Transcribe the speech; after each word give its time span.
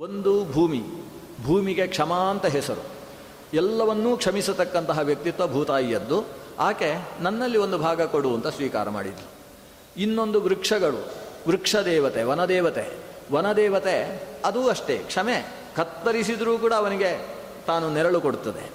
ಒಂದು 0.00 0.52
ಭೂಮಿ, 0.52 0.82
ಭೂಮಿಗೆ 1.44 1.86
ಕ್ಷಮಾ 1.86 2.18
ಅಂತ 2.18 2.46
ಹೆಸರು. 2.46 2.84
ಎಲ್ಲವನ್ನೂ 3.54 4.16
ಕ್ಷಮಿಸತಕ್ಕಂತಹ 4.16 4.98
ವ್ಯಕ್ತಿತ್ವ 4.98 5.46
ಭೂತಾಯಿಯದ್ದು. 5.46 6.24
ಆಕೆ 6.58 6.94
ನನ್ನಲ್ಲಿ 7.20 7.58
ಒಂದು 7.58 7.78
ಭಾಗ 7.78 8.02
ಕೊಡು 8.02 8.34
ಅಂತ 8.34 8.46
ಸ್ವೀಕಾರ 8.46 8.88
ಮಾಡಿದ್ಲು. 8.88 9.30
ಇನ್ನೊಂದು 9.96 10.40
ವೃಕ್ಷಗಳು 10.40 11.08
ವೃಕ್ಷ 11.48 11.76
ದೇವತೆ 11.76 12.22
ವನದೇವತೆ. 12.22 12.92
ವನದೇವತೆ 13.32 14.22
ಅದೂ 14.44 14.68
ಅಷ್ಟೇ, 14.68 14.98
ಕ್ಷಮೆ 14.98 15.54
ಕತ್ತರಿಸಿದರೂ 15.76 16.58
ಕೂಡ 16.58 16.72
ಅವನಿಗೆ 16.72 17.26
ತಾನು 17.66 17.94
ನೆರಳು 17.94 18.20
ಕೊಡುತ್ತದೆ. 18.20 18.70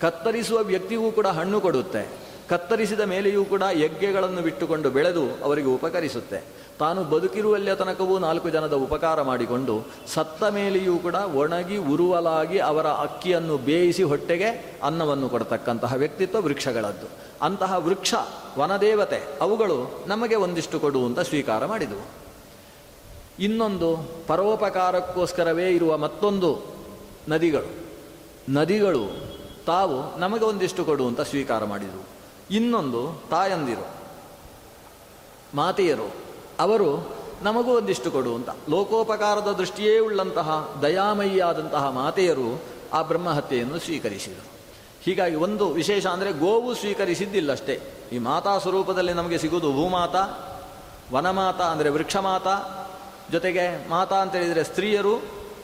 ಕತ್ತರಿಸುವ 0.00 0.58
ವ್ಯಕ್ತಿಗೂ 0.62 1.12
ಕೂಡ 1.12 1.26
ಹಣ್ಣು 1.26 1.60
ಕೊಡುತ್ತೆ. 1.60 2.21
ಕತ್ತರಿಸಿದ 2.48 3.00
ಮೇಲೆಯೂ 3.00 3.44
ಕೂಡ 3.44 3.62
ಯಜ್ಞಗಳನ್ನು 3.72 4.42
ಬಿಟ್ಟುಕೊಂಡು 4.42 4.90
ಬೆಳೆದು 4.90 5.44
ಅವರಿಗೆ 5.44 5.68
ಉಪಕರಿಸುತ್ತೆ. 5.68 6.62
ತಾನು 6.78 7.04
ಬದುಕಿರುವಲ್ಲಿಯ 7.04 7.74
ತನಕವೂ 7.74 8.18
ನಾಲ್ಕು 8.18 8.50
ಜನದ 8.50 8.72
ಉಪಕಾರ 8.72 9.22
ಮಾಡಿಕೊಂಡು 9.22 9.84
ಸತ್ತ 10.06 10.44
ಮೇಲೆಯೂ 10.44 10.98
ಕೂಡ 10.98 11.14
ಒಣಗಿ 11.14 11.76
ಉರುವಲಾಗಿ 11.76 12.58
ಅವರ 12.58 12.86
ಅಕ್ಕಿಯನ್ನು 12.86 13.58
ಬೇಯಿಸಿ 13.58 14.02
ಹೊಟ್ಟೆಗೆ 14.02 14.78
ಅನ್ನವನ್ನು 14.82 15.28
ಕೊಡತಕ್ಕಂತಹ 15.28 15.94
ವ್ಯಕ್ತಿತ್ವ 15.94 16.40
ವೃಕ್ಷಗಳದ್ದು. 16.40 17.06
ಅಂತಹ 17.42 17.74
ವೃಕ್ಷ, 17.78 18.14
ವನದೇವತೆ 18.58 19.22
ಅವುಗಳು 19.40 20.04
ನಮಗೆ 20.06 20.34
ಒಂದಿಷ್ಟು 20.34 20.80
ಕೊಡು 20.80 21.06
ಅಂತ 21.06 21.20
ಸ್ವೀಕಾರ 21.20 21.66
ಮಾಡಿದವು. 21.66 22.06
ಇನ್ನೊಂದು 23.38 24.08
ಪರೋಪಕಾರಕ್ಕೋಸ್ಕರವೇ 24.26 25.70
ಇರುವ 25.70 25.96
ಮತ್ತೊಂದು 25.96 26.62
ನದಿಗಳು. 27.28 27.70
ನದಿಗಳು 28.50 29.32
ತಾವು 29.66 30.20
ನಮಗೆ 30.20 30.44
ಒಂದಿಷ್ಟು 30.44 30.84
ಕೊಡು 30.84 31.06
ಅಂತ 31.06 31.20
ಸ್ವೀಕಾರ 31.20 31.64
ಮಾಡಿದವು. 31.64 32.21
ಇನ್ನೊಂದು 32.52 33.00
ತಾಯಂದಿರು, 33.30 33.86
ಮಾತೆಯರು, 35.54 36.08
ಅವರು 36.60 36.90
ನಮಗೂ 37.42 37.70
ಒಂದಿಷ್ಟು 37.72 38.08
ಕೊಡು 38.10 38.32
ಅಂತ. 38.34 38.50
ಲೋಕೋಪಕಾರದ 38.68 39.50
ದೃಷ್ಟಿಯೇ 39.58 39.94
ಉಳ್ಳಂತಹ 39.98 40.48
ದಯಾಮಯಿಯಾದಂತಹ 40.82 41.84
ಮಾತೆಯರು 41.90 42.48
ಆ 42.92 43.00
ಬ್ರಹ್ಮಹತ್ಯೆಯನ್ನು 43.02 43.78
ಸ್ವೀಕರಿಸಿದರು. 43.78 44.48
ಹೀಗಾಗಿ 45.04 45.36
ಒಂದು 45.36 45.64
ವಿಶೇಷ 45.72 46.04
ಅಂದರೆ 46.06 46.30
ಗೋವು 46.32 46.70
ಸ್ವೀಕರಿಸಿದ್ದಿಲ್ಲಷ್ಟೇ. 46.74 47.76
ಈ 48.12 48.18
ಮಾತಾ 48.18 48.52
ಸ್ವರೂಪದಲ್ಲಿ 48.58 49.12
ನಮಗೆ 49.12 49.38
ಸಿಗುವುದು 49.38 49.68
ಭೂಮಾತ, 49.72 50.16
ವನಮಾತ 51.14 51.60
ಅಂದರೆ 51.72 51.88
ವೃಕ್ಷಮಾತ, 51.90 52.48
ಜೊತೆಗೆ 53.32 53.64
ಮಾತಾ 53.90 54.16
ಅಂತ 54.16 54.34
ಹೇಳಿದರೆ 54.34 54.64
ಸ್ತ್ರೀಯರು, 54.64 55.14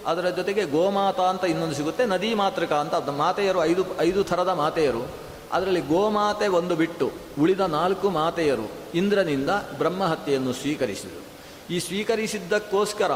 ಅದರ 0.06 0.26
ಜೊತೆಗೆ 0.30 0.62
ಗೋಮಾತಾ 0.64 1.24
ಅಂತ 1.30 1.44
ಇನ್ನೊಂದು 1.44 1.74
ಸಿಗುತ್ತೆ, 1.74 2.02
ನದಿ 2.06 2.30
ಮಾತೃಕ 2.34 2.72
ಅಂತ. 2.72 2.94
ಮಾತೆಯರು 3.22 3.60
ಐದು 3.64 3.84
ಐದು 4.00 4.20
ಥರದ 4.24 4.52
ಮಾತೆಯರು. 4.62 5.04
ಅದರಲ್ಲಿ 5.52 5.80
ಗೋಮಾತೆ 5.80 6.48
ಒಂದು 6.48 6.76
ಬಿಟ್ಟು 6.76 7.12
ಉಳಿದ 7.40 7.60
ನಾಲ್ಕು 7.60 8.10
ಮಾತೆಯರು 8.10 8.70
ಇಂದ್ರನಿಂದ 8.94 9.50
ಬ್ರಹ್ಮಹತ್ಯೆಯನ್ನು 9.78 10.52
ಸ್ವೀಕರಿಸಿದರು. 10.52 11.28
ಈ 11.70 11.78
ಸ್ವೀಕರಿಸಿದ್ದಕ್ಕೋಸ್ಕರ, 11.78 13.10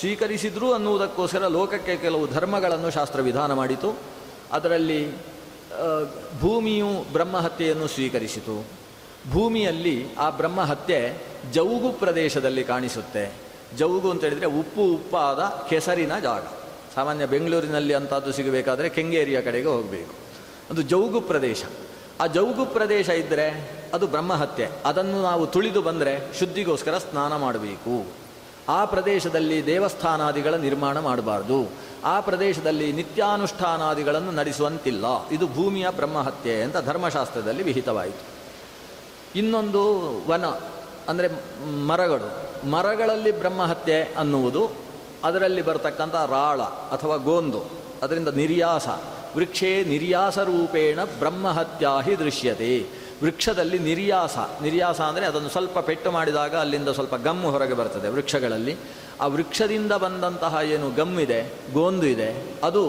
ಸ್ವೀಕರಿಸಿದ್ರು 0.00 0.72
ಅನ್ನುವುದಕ್ಕೋಸ್ಕರ 0.72 1.46
ಲೋಕಕ್ಕೆ 1.46 1.96
ಕೆಲವು 1.96 2.32
ಧರ್ಮಗಳನ್ನು 2.32 2.90
ಶಾಸ್ತ್ರ 2.90 3.20
ವಿಧಾನ 3.20 3.52
ಮಾಡಿತು. 3.52 3.98
ಅದರಲ್ಲಿ 4.52 5.16
ಭೂಮಿಯು 6.40 7.12
ಬ್ರಹ್ಮಹತ್ಯೆಯನ್ನು 7.12 7.88
ಸ್ವೀಕರಿಸಿತು. 7.88 8.66
ಭೂಮಿಯಲ್ಲಿ 9.32 10.06
ಆ 10.18 10.30
ಬ್ರಹ್ಮಹತ್ಯೆ 10.30 11.22
ಜೌಗು 11.52 11.92
ಪ್ರದೇಶದಲ್ಲಿ 11.92 12.64
ಕಾಣಿಸುತ್ತೆ. 12.64 13.32
ಜೌಗು 13.78 14.10
ಅಂತ 14.10 14.24
ಹೇಳಿದರೆ 14.24 14.46
ಉಪ್ಪು 14.46 14.82
ಉಪ್ಪಾದ 14.82 15.68
ಕೆಸರಿನ 15.70 16.18
ಜಾಗ. 16.18 16.42
ಸಾಮಾನ್ಯ 16.94 17.26
ಬೆಂಗಳೂರಿನಲ್ಲಿ 17.26 17.94
ಅಂಥದ್ದು 17.94 18.32
ಸಿಗಬೇಕಾದ್ರೆ 18.32 18.88
ಕೆಂಗೇರಿಯ 18.88 19.42
ಕಡೆಗೆ 19.42 19.68
ಹೋಗಬೇಕು. 19.68 20.23
ಅದು 20.70 20.82
ಜೌಗು 20.82 21.20
ಪ್ರದೇಶ. 21.20 21.64
ಆ 22.20 22.26
ಜೌಗು 22.26 22.66
ಪ್ರದೇಶ 22.66 23.08
ಇದ್ದರೆ 23.08 23.70
ಅದು 23.94 24.06
ಬ್ರಹ್ಮಹತ್ಯೆ. 24.06 24.68
ಅದನ್ನು 24.84 25.22
ನಾವು 25.22 25.46
ತುಳಿದು 25.46 25.82
ಬಂದರೆ 25.82 26.38
ಶುದ್ಧಿಗೋಸ್ಕರ 26.38 26.98
ಸ್ನಾನ 26.98 27.36
ಮಾಡಬೇಕು. 27.36 28.04
ಆ 28.68 28.84
ಪ್ರದೇಶದಲ್ಲಿ 28.84 29.66
ದೇವಸ್ಥಾನಾದಿಗಳ 29.66 30.54
ನಿರ್ಮಾಣ 30.54 31.00
ಮಾಡಬಾರ್ದು. 31.00 31.68
ಆ 32.04 32.20
ಪ್ರದೇಶದಲ್ಲಿ 32.20 32.92
ನಿತ್ಯಾನುಷ್ಠಾನಾದಿಗಳನ್ನು 32.92 34.30
ನಡೆಸುವಂತಿಲ್ಲ. 34.30 35.28
ಇದು 35.28 35.48
ಭೂಮಿಯ 35.48 35.86
ಬ್ರಹ್ಮಹತ್ಯೆ 35.90 36.62
ಅಂತ 36.62 36.76
ಧರ್ಮಶಾಸ್ತ್ರದಲ್ಲಿ 36.76 37.62
ವಿಹಿತವಾಯಿತು. 37.62 38.34
ಇನ್ನೊಂದು 39.38 39.82
ವನ, 40.28 40.46
ಅಂದರೆ 41.08 41.28
ಮರಗಳು. 41.86 42.44
ಮರಗಳಲ್ಲಿ 42.70 43.38
ಬ್ರಹ್ಮಹತ್ಯೆ 43.38 44.02
ಅನ್ನುವುದು 44.02 44.70
ಅದರಲ್ಲಿ 45.24 45.62
ಬರತಕ್ಕಂಥ 45.62 46.14
ರಾಳ 46.14 46.60
ಅಥವಾ 46.62 47.16
ಗೋಂದು. 47.16 47.64
ಅದರಿಂದ 48.02 48.28
ನಿರ್ಯಾಸ. 48.28 48.88
ವೃಕ್ಷೇ 49.36 49.84
ನಿರ್ಯಾಸ 49.84 50.38
ರೂಪೇಣ 50.38 51.00
ಬ್ರಹ್ಮಹತ್ಯಾಹಿ 51.18 52.18
ದೃಶ್ಯತೆ. 52.18 53.04
ವೃಕ್ಷದಲ್ಲಿ 53.22 53.78
ನಿರ್ಯಾಸ 53.78 54.36
ನಿರ್ಯಾಸ 54.62 55.00
ಅಂದರೆ 55.00 55.26
ಅದನ್ನು 55.26 55.48
ಸ್ವಲ್ಪ 55.48 55.78
ಪೆಟ್ಟು 55.78 56.10
ಮಾಡಿದಾಗ 56.10 56.54
ಅಲ್ಲಿಂದ 56.56 56.88
ಸ್ವಲ್ಪ 56.88 57.14
ಗಮ್ಮು 57.14 57.50
ಹೊರಗೆ 57.50 57.74
ಬರ್ತದೆ 57.74 58.08
ವೃಕ್ಷಗಳಲ್ಲಿ. 58.08 58.74
ಆ 59.20 59.26
ವೃಕ್ಷದಿಂದ 59.26 59.92
ಬಂದಂತಹ 59.92 60.54
ಏನು 60.64 60.90
ಗಮ್ಮಿದೆ 60.90 61.40
ಗೋಂದು 61.72 62.06
ಇದೆ, 62.06 62.30
ಅದು 62.64 62.82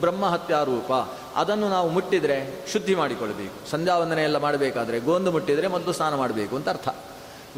ಬ್ರಹ್ಮಹತ್ಯಾ 0.00 0.62
ರೂಪ. 0.62 0.92
ಅದನ್ನು 1.36 1.68
ನಾವು 1.68 1.88
ಮುಟ್ಟಿದರೆ 1.90 2.38
ಶುದ್ಧಿ 2.72 2.94
ಮಾಡಿಕೊಳ್ಬೇಕು. 2.94 3.70
ಸಂಧ್ಯಾ 3.70 3.98
ವಂದನೆ 3.98 4.22
ಎಲ್ಲ 4.22 4.38
ಮಾಡಬೇಕಾದ್ರೆ 4.38 5.00
ಗೋಂದು 5.00 5.32
ಮುಟ್ಟಿದರೆ 5.32 5.66
ಮೊದಲು 5.66 5.92
ಸ್ನಾನ 5.92 6.14
ಮಾಡಬೇಕು 6.14 6.56
ಅಂತ 6.56 6.68
ಅರ್ಥ. 6.68 6.88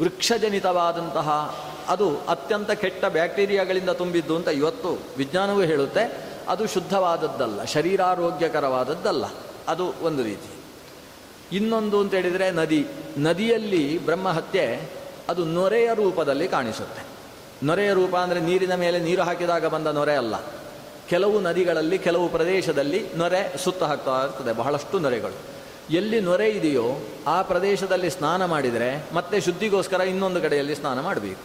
ವೃಕ್ಷಜನಿತವಾದಂತಹ 0.01 1.29
ಅದು 1.87 2.07
ಅತ್ಯಂತ 2.29 2.71
ಕೆಟ್ಟ 2.71 3.05
ಬ್ಯಾಕ್ಟೀರಿಯಾಗಳಿಂದ 3.05 3.89
ತುಂಬಿದ್ದು 3.89 4.35
ಅಂತ 4.35 4.47
ಇವತ್ತು 4.47 4.89
ವಿಜ್ಞಾನವೂ 5.17 5.61
ಹೇಳುತ್ತೆ. 5.61 6.26
ಅದು 6.47 6.67
ಶುದ್ಧವಾದದ್ದಲ್ಲ, 6.67 7.63
ಶರೀರಾರೋಗ್ಯಕರವಾದದ್ದಲ್ಲ, 7.63 9.25
ಅದು 9.67 9.93
ಒಂದು 10.01 10.23
ರೀತಿ. 10.23 10.51
ಇನ್ನೊಂದು 11.55 11.99
ಅಂತ 11.99 12.13
ಹೇಳಿದರೆ 12.13 12.51
ನದಿ. 12.51 12.85
ನದಿಯಲ್ಲಿ 13.17 14.05
ಬ್ರಹ್ಮಹತ್ಯೆ 14.05 14.89
ಅದು 15.29 15.45
ನೊರೆಯ 15.45 15.89
ರೂಪದಲ್ಲಿ 15.93 16.47
ಕಾಣಿಸುತ್ತೆ. 16.47 17.03
ನೊರೆಯ 17.63 17.93
ರೂಪ 17.93 18.15
ಅಂದರೆ 18.15 18.39
ನೀರಿನ 18.39 18.75
ಮೇಲೆ 18.75 18.99
ನೀರು 18.99 19.23
ಹಾಕಿದಾಗ 19.23 19.65
ಬಂದ 19.65 19.87
ನೊರೆ 19.87 20.15
ಅಲ್ಲ. 20.15 20.35
ಕೆಲವು 21.09 21.41
ನದಿಗಳಲ್ಲಿ, 21.41 21.97
ಕೆಲವು 21.97 22.29
ಪ್ರದೇಶದಲ್ಲಿ 22.29 23.05
ನೊರೆ 23.15 23.57
ಸುತ್ತ 23.57 23.83
ಹಾಕ್ತಾ 23.83 24.23
ಇರ್ತದೆ, 24.23 24.53
ಬಹಳಷ್ಟು 24.53 24.99
ನೊರೆಗಳು. 24.99 25.37
ಎಲ್ಲಿ 25.89 26.19
ನೊರೆ 26.21 26.49
ಇದೆಯೋ 26.49 26.83
ಆ 27.27 27.41
ಪ್ರದೇಶದಲ್ಲಿ 27.41 28.09
ಸ್ನಾನ 28.09 28.45
ಮಾಡಿದರೆ 28.45 29.05
ಮತ್ತೆ 29.13 29.41
ಶುದ್ಧಿಗೋಸ್ಕರ 29.41 30.01
ಇನ್ನೊಂದು 30.01 30.41
ಕಡೆಯಲ್ಲಿ 30.41 30.75
ಸ್ನಾನ 30.75 31.01
ಮಾಡಬೇಕು. 31.01 31.41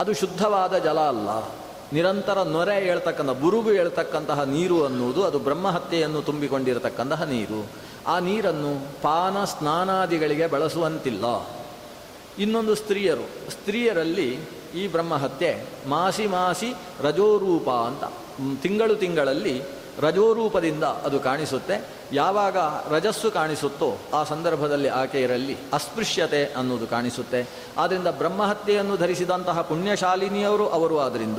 ಅದು 0.00 0.12
ಶುದ್ಧವಾದ 0.14 0.78
ಜಲ 0.78 1.00
ಅಲ್ಲ. 1.00 1.28
ನಿರಂತರ 1.92 2.42
ನೊರೆ 2.42 2.84
ಹೇಳ್ತಕ್ಕಂಥ, 2.84 3.30
ಬುರುಗು 3.30 3.70
ಹೇಳ್ತಕ್ಕಂತಹ 3.70 4.42
ನೀರು 4.42 4.84
ಅನ್ನುವುದು 4.84 5.24
ಅದು 5.24 5.38
ಬ್ರಹ್ಮಹತ್ಯೆಯನ್ನು 5.38 6.22
ತುಂಬಿಕೊಂಡಿರತಕ್ಕಂತಹ 6.22 7.22
ನೀರು. 7.22 7.66
ಆ 8.06 8.18
ನೀರನ್ನು 8.18 9.02
ಪಾನ 9.02 9.44
ಸ್ನಾನಾದಿಗಳಿಗೆ 9.44 10.46
ಬಳಸುವಂತಿಲ್ಲ. 10.46 11.46
ಇನ್ನೊಂದು 12.38 12.74
ಸ್ತ್ರೀಯರು, 12.74 13.50
ಸ್ತ್ರೀಯರಲ್ಲಿ 13.50 14.38
ಈ 14.74 14.88
ಬ್ರಹ್ಮಹತ್ಯೆ 14.88 15.66
ಮಾಸಿ 15.88 16.26
ಮಾಸಿ 16.26 16.74
ರಜೋರೂಪ 17.00 17.70
ಅಂತ 17.70 18.04
ತಿಂಗಳು 18.62 18.96
ತಿಂಗಳಲ್ಲಿ 18.96 19.62
ರಜೋರೂಪದಿಂದ 20.00 20.84
ಅದು 20.84 21.20
ಕಾಣಿಸುತ್ತೆ. 21.20 21.88
ಯಾವಾಗ 22.12 22.56
ರಜಸ್ಸು 22.90 23.30
ಕಾಣಿಸುತ್ತೋ 23.30 23.98
ಆ 24.14 24.24
ಸಂದರ್ಭದಲ್ಲಿ 24.24 24.88
ಆಕೆಯರಲ್ಲಿ 24.88 25.56
ಅಸ್ಪೃಶ್ಯತೆ 25.72 26.44
ಅನ್ನೋದು 26.44 26.86
ಕಾಣಿಸುತ್ತೆ. 26.86 27.48
ಆದ್ದರಿಂದ 27.78 28.06
ಬ್ರಹ್ಮಹತ್ಯೆಯನ್ನು 28.06 28.96
ಧರಿಸಿದಂತಹ 28.96 29.60
ಪುಣ್ಯಶಾಲಿನಿಯವರು 29.60 30.68
ಅವರು 30.68 31.00
ಆದ್ದರಿಂದ 31.00 31.38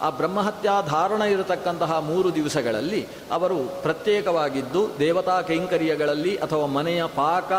ಆ 0.00 0.10
ಬ್ರಹ್ಮಹತ್ಯಾ 0.10 0.80
ಧಾರಣ 0.80 1.22
ಇರತಕ್ಕಂತಹ 1.22 1.98
ಮೂರು 1.98 2.34
ದಿವಸಗಳಲ್ಲಿ 2.34 3.08
ಅವರು 3.32 3.56
ಪ್ರತ್ಯೇಕವಾಗಿದ್ದು 3.82 4.88
ದೇವತಾ 4.98 5.42
ಕೈಂಕರ್ಯಗಳಲ್ಲಿ 5.42 6.36
ಅಥವಾ 6.36 6.66
ಮನೆಯ 6.66 7.04
ಪಾಕ 7.04 7.52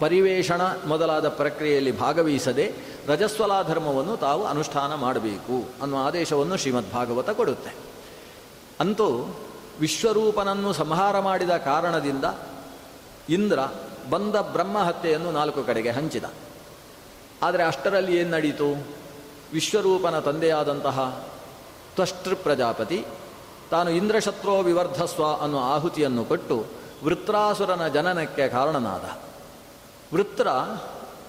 ಪರಿವೇಷಣ 0.00 0.60
ಮೊದಲಾದ 0.86 1.28
ಪ್ರಕ್ರಿಯೆಯಲ್ಲಿ 1.28 1.98
ಭಾಗವಹಿಸದೆ 1.98 2.72
ರಜಸ್ವಲಾ 3.06 3.62
ಧರ್ಮವನ್ನು 3.62 4.16
ತಾವು 4.16 4.46
ಅನುಷ್ಠಾನ 4.46 4.94
ಮಾಡಬೇಕು 4.94 5.64
ಅನ್ನುವ 5.82 6.06
ಆದೇಶವನ್ನು 6.06 6.56
ಶ್ರೀಮದ್ 6.56 6.92
ಭಾಗವತ 6.92 7.30
ಕೊಡುತ್ತೆ. 7.30 7.74
ಅಂತೂ 8.80 9.38
ವಿಶ್ವರೂಪನನ್ನು 9.80 10.72
ಸಂಹಾರ 10.72 11.20
ಮಾಡಿದ 11.20 11.50
ಕಾರಣದಿಂದ 11.50 12.24
ಇಂದ್ರ 13.28 13.58
ಬಂದ 14.10 14.36
ಬ್ರಹ್ಮಹತ್ಯೆಯನ್ನು 14.36 15.30
ನಾಲ್ಕು 15.30 15.62
ಕಡೆಗೆ 15.62 15.90
ಹಂಚಿದ. 15.90 16.24
ಆದರೆ 17.42 17.62
ಅಷ್ಟರಲ್ಲಿ 17.62 18.16
ಏನು 18.16 18.30
ನಡೀತು? 18.30 18.86
ವಿಶ್ವರೂಪನ 19.52 20.18
ತಂದೆಯಾದಂತಹ 20.18 21.24
ತ್ವಷ್ಟೃ 21.94 22.34
ಪ್ರಜಾಪತಿ. 22.34 23.04
ತಾನು 23.70 23.90
ಇಂದ್ರಶತ್ರೋ 23.90 24.62
ವಿವರ್ಧಸ್ವ 24.62 25.24
ಅನ್ನುವ 25.42 25.60
ಆಹುತಿಯನ್ನು 25.64 26.24
ಕೊಟ್ಟು 26.24 26.64
ವೃತ್ರಾಸುರನ 27.04 27.88
ಜನನಕ್ಕೆ 27.88 28.48
ಕಾರಣನಾದ. 28.48 29.18
ವೃತ್ರ 30.14 30.48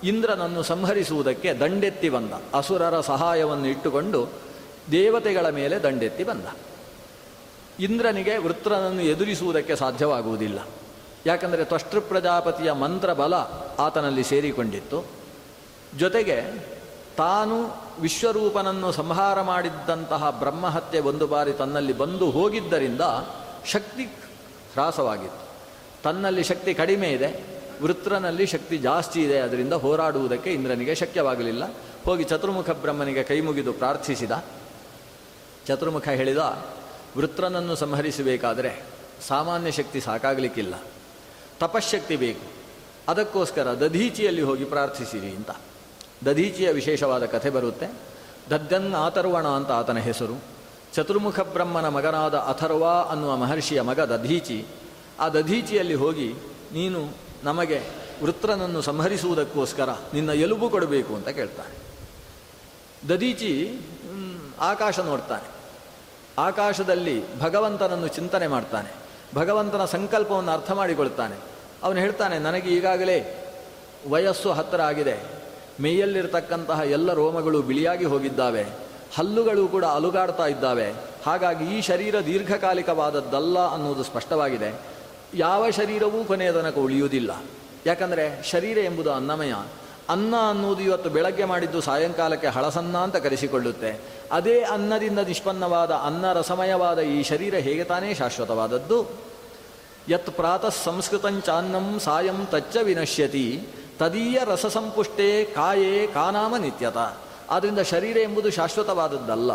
ಇಂದ್ರನನ್ನು 0.03 0.63
ಸಂಹರಿಸುವುದಕ್ಕೆ 0.63 1.53
ದಂಡೆತ್ತಿ 1.53 2.09
ಬಂದ. 2.09 2.33
ಅಸುರರ 2.53 3.01
ಸಹಾಯವನ್ನು 3.01 3.67
ಇಟ್ಟುಕೊಂಡು 3.67 4.27
ದೇವತೆಗಳ 4.91 5.49
ಮೇಲೆ 5.49 5.83
ದಂಡೆತ್ತಿ 5.83 6.23
ಬಂದ. 6.23 6.45
ಇಂದ್ರನಿಗೆ 7.79 8.37
ವೃತ್ರನನ್ನು 8.37 9.01
ಎದುರಿಸುವುದಕ್ಕೆ 9.01 9.75
ಸಾಧ್ಯವಾಗುವುದಿಲ್ಲ. 9.75 10.59
ಯಾಕಂದರೆ 11.25 11.65
ತ್ವಷ್ಟೃ 11.65 11.99
ಪ್ರಜಾಪತಿಯ 11.99 12.71
ಮಂತ್ರ 12.71 13.13
ಬಲ 13.13 13.33
ಆತನಲ್ಲಿ 13.79 14.23
ಸೇರಿಕೊಂಡಿತ್ತು. 14.23 15.05
ಜೊತೆಗೆ 15.99 16.67
ತಾನು 17.17 17.85
ವಿಶ್ವರೂಪನನ್ನು 18.01 18.91
ಸಂಹಾರ 18.91 19.41
ಮಾಡಿದ್ದಂತಹ 19.41 20.29
ಬ್ರಹ್ಮಹತ್ಯೆ 20.29 20.99
ಒಂದು 20.99 21.27
ಬಾರಿ 21.27 21.51
ತನ್ನಲ್ಲಿ 21.51 21.93
ಬಂದು 21.93 22.31
ಹೋಗಿದ್ದರಿಂದ 22.31 23.01
ಶಕ್ತಿ 23.65 24.03
ಹ್ರಾಸವಾಗಿತ್ತು. 24.03 25.45
ತನ್ನಲ್ಲಿ 26.03 26.43
ಶಕ್ತಿ 26.43 26.73
ಕಡಿಮೆ 26.73 27.07
ಇದೆ, 27.07 27.55
ವೃತ್ರನಲ್ಲಿ 27.81 28.45
ಶಕ್ತಿ 28.45 28.77
ಜಾಸ್ತಿ 28.77 29.23
ಇದೆ, 29.23 29.39
ಅದರಿಂದ 29.39 29.73
ಹೋರಾಡುವುದಕ್ಕೆ 29.73 30.53
ಇಂದ್ರನಿಗೆ 30.53 30.95
ಶಕ್ಯವಾಗಲಿಲ್ಲ. 30.95 31.63
ಹೋಗಿ 32.05 32.23
ಚತುರ್ಮುಖ 32.23 32.69
ಬ್ರಹ್ಮನಿಗೆ 32.69 33.23
ಕೈ 33.23 33.41
ಮುಗಿದು 33.41 33.73
ಪ್ರಾರ್ಥಿಸಿದ. 33.73 34.31
ಚತುರ್ಮುಖ 35.67 36.07
ಹೇಳಿದ, 36.07 36.63
ವೃತ್ರನನ್ನು 37.17 37.75
ಸಂಹರಿಸಬೇಕಾದರೆ 37.75 38.83
ಸಾಮಾನ್ಯ 39.27 39.71
ಶಕ್ತಿ 39.71 40.01
ಸಾಕಾಗಲಿಕ್ಕಿಲ್ಲ. 40.01 40.73
ತಪಶಕ್ತಿ 41.59 42.15
ಬೇಕು. 42.15 42.51
ಅದಕ್ಕೋಸ್ಕರ 43.07 43.79
ದಧೀಚಿಯಲ್ಲಿ 43.79 44.41
ಹೋಗಿ 44.41 44.65
ಪ್ರಾರ್ಥಿಸಿರಿ 44.65 45.27
ಅಂತ. 45.27 45.51
ದಧೀಚಿಯ 46.25 46.71
ವಿಶೇಷವಾದ 46.71 47.25
ಕಥೆ 47.25 47.49
ಬರುತ್ತೆ. 47.49 47.87
ದದ್ದನ್ 48.49 48.93
ಆತರ್ವಣ 48.93 49.47
ಅಂತ 49.47 49.71
ಆತನ 49.71 49.97
ಹೆಸರು. 49.97 50.41
ಚತುರ್ಮುಖ 50.93 51.39
ಬ್ರಹ್ಮನ 51.39 51.87
ಮಗನಾದ 51.87 52.33
ಅಥರ್ವ 52.33 52.85
ಅನ್ನುವ 52.87 53.35
ಮಹರ್ಷಿಯ 53.37 53.81
ಮಗ 53.81 53.99
ದಧೀಚಿ. 53.99 54.65
ಆ 55.19 55.29
ದಧೀಚಿಯಲ್ಲಿ 55.29 55.93
ಹೋಗಿ, 55.93 56.33
ನೀನು 56.73 57.09
ನಮಗೆ 57.43 57.81
ವೃತ್ರನನ್ನು 58.23 58.81
ಸಂಹರಿಸುವುದಕ್ಕೋಸ್ಕರ 58.81 59.89
ನಿನ್ನ 60.13 60.29
ಎಲುಬು 60.29 60.69
ಕೊಡಬೇಕು 60.69 61.15
ಅಂತ 61.15 61.29
ಕೇಳ್ತಾನೆ. 61.29 61.75
ದದೀಚಿ 63.09 63.79
ಆಕಾಶ 64.59 64.99
ನೋಡ್ತಾನೆ. 64.99 65.47
ಆಕಾಶದಲ್ಲಿ 66.37 67.39
ಭಗವಂತನನ್ನು 67.39 68.07
ಚಿಂತನೆ 68.07 68.47
ಮಾಡ್ತಾನೆ. 68.47 68.91
ಭಗವಂತನ 69.35 69.85
ಸಂಕಲ್ಪವನ್ನು 69.85 70.51
ಅರ್ಥ 70.51 70.71
ಮಾಡಿಕೊಳ್ತಾನೆ. 70.71 71.35
ಅವನು 71.83 71.99
ಹೇಳ್ತಾನೆ, 71.99 72.39
ನನಗೆ 72.39 72.69
ಈಗಾಗಲೇ 72.69 73.17
ವಯಸ್ಸು 74.09 74.51
ಹತ್ತಿರ 74.51 74.81
ಆಗಿದೆ. 74.81 75.34
ಮೈಯಲ್ಲಿರ್ತಕ್ಕಂತಹ 75.83 76.81
ಎಲ್ಲ 76.85 77.13
ರೋಮಗಳು 77.13 77.61
ಬಿಳಿಯಾಗಿ 77.61 78.05
ಹೋಗಿದ್ದಾವೆ. 78.05 78.65
ಹಲ್ಲುಗಳು 79.15 79.67
ಕೂಡ 79.67 79.85
ಅಲುಗಾಡ್ತಾ 79.85 80.47
ಇದ್ದಾವೆ. 80.47 80.93
ಹಾಗಾಗಿ 81.25 81.77
ಈ 81.77 81.81
ಶರೀರ 81.81 82.25
ದೀರ್ಘಕಾಲಿಕವಾದದ್ದಲ್ಲ 82.25 83.59
ಅನ್ನುವುದು 83.59 84.03
ಸ್ಪಷ್ಟವಾಗಿದೆ. 84.03 84.81
ಯಾವ 85.33 85.69
ಶರೀರವೂ 85.69 86.23
ಕೊನೆಯ 86.23 86.51
ತನಕ 86.51 86.77
ಉಳಿಯುವುದಿಲ್ಲ. 86.77 87.43
ಯಾಕಂದರೆ 87.85 88.43
ಶರೀರ 88.43 88.77
ಎಂಬುದು 88.77 89.13
ಅನ್ನಮಯ. 89.13 89.53
ಅನ್ನ 90.09 90.35
ಅನ್ನುವುದು 90.49 90.81
ಇವತ್ತು 90.81 91.09
ಬೆಳಗ್ಗೆ 91.09 91.43
ಮಾಡಿದ್ದು 91.43 91.81
ಸಾಯಂಕಾಲಕ್ಕೆ 91.81 92.47
ಹಳಸನ್ನ 92.47 92.97
ಅಂತ 92.97 93.15
ಕರೆಸಿಕೊಳ್ಳುತ್ತೆ. 93.15 93.99
ಅದೇ 94.31 94.61
ಅನ್ನದಿಂದ 94.61 95.19
ನಿಷ್ಪನ್ನವಾದ 95.19 95.91
ಅನ್ನ 95.91 96.33
ರಸಮಯವಾದ 96.33 96.99
ಈ 96.99 97.23
ಶರೀರ 97.23 97.55
ಹೇಗೆ 97.55 97.83
ತಾನೇ 97.83 98.13
ಶಾಶ್ವತವಾದದ್ದು? 98.13 99.05
ಯತ್ 100.09 100.29
ಪ್ರಾತಃ 100.29 100.69
ಸಂಸ್ಕೃತಂಚಾನ್ನಂ 100.83 101.99
ಸಾಯಂ 101.99 102.45
ತಚ್ಚ 102.45 102.77
ವಿನಶ್ಯತಿ. 102.77 103.67
ತದೀಯ 103.99 104.39
ರಸಸಂಪುಷ್ಟೇ 104.45 105.43
ಕಾಯೇ 105.43 106.07
ಕಾನಾಮ 106.07 106.57
ನಿತ್ಯತ. 106.57 106.97
ಆದ್ದರಿಂದ 107.49 107.79
ಶರೀರ 107.79 108.17
ಎಂಬುದು 108.17 108.51
ಶಾಶ್ವತವಾದದ್ದಲ್ಲ. 108.51 109.51